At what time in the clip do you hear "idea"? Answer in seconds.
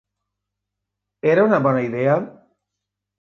1.89-2.17